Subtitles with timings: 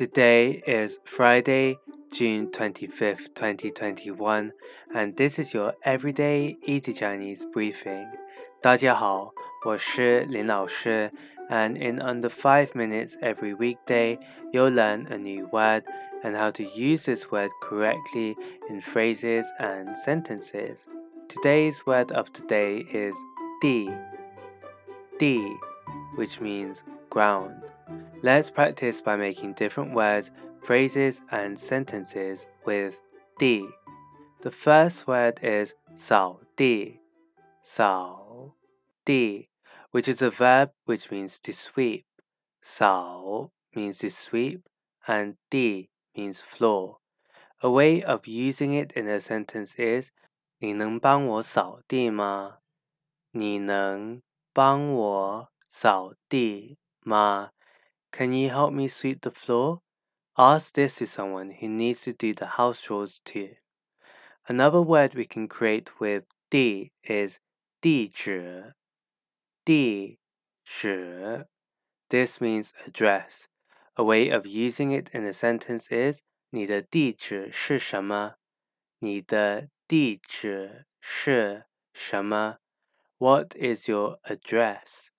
[0.00, 1.78] Today is Friday,
[2.10, 4.54] June 25th, 2021,
[4.94, 8.06] and this is your everyday easy Chinese briefing.
[8.62, 9.34] 大家好,
[9.66, 11.12] 我是林老师,
[11.50, 14.18] and in under 5 minutes every weekday,
[14.54, 15.82] you'll learn a new word
[16.22, 18.38] and how to use this word correctly
[18.70, 20.88] in phrases and sentences.
[21.28, 23.14] Today's word of the day is
[23.60, 23.90] di,
[25.18, 25.58] di,
[26.16, 27.69] which means ground.
[28.21, 30.31] Let's practice by making different words,
[30.63, 32.99] phrases, and sentences with
[33.37, 33.67] di.
[34.41, 36.99] The first word is 扫地,
[37.61, 38.53] 扫
[39.05, 39.49] 地,
[39.91, 42.05] which is a verb which means to sweep.
[42.63, 44.61] 扫 means to sweep,
[45.07, 46.97] and 地 means floor.
[47.61, 50.09] A way of using it in a sentence is
[50.59, 52.59] 你能帮我扫地吗？
[53.31, 54.21] 你能
[54.53, 57.51] 帮我扫地吗
[58.12, 59.80] Can you help me sweep the floor?
[60.36, 63.50] Ask this to someone who needs to do the house chores too.
[64.48, 67.38] Another word we can create with di is
[67.80, 68.74] 地址,
[69.64, 70.18] 地
[70.64, 71.46] 址.
[72.08, 73.46] This means address.
[73.96, 78.36] A way of using it in a sentence is 你的地址是什么?
[78.98, 82.58] 你的地址是什么?
[83.18, 85.10] What is your address?